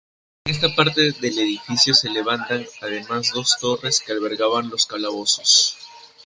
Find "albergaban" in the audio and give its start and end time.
4.11-4.67